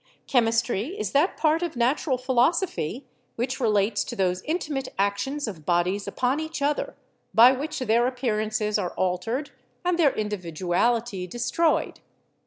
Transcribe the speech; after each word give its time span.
"Chemistry 0.25 0.99
is 0.99 1.11
that 1.11 1.37
part 1.37 1.61
of 1.61 1.75
nat 1.75 2.03
ural 2.07 2.17
philosophy 2.17 3.05
which 3.35 3.59
relates 3.59 4.03
to 4.05 4.15
those 4.15 4.41
intimate 4.45 4.87
actions 4.97 5.47
of 5.47 5.63
bodies 5.63 6.07
upon 6.07 6.39
each 6.39 6.59
other, 6.59 6.95
by 7.35 7.51
which 7.51 7.77
their 7.77 8.07
appearances 8.07 8.79
are 8.79 8.95
altered 8.95 9.51
and 9.85 9.99
their 9.99 10.09
individuality 10.09 11.27
destroyed." 11.27 11.99